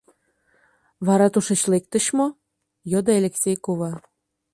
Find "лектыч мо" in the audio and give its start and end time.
1.71-2.27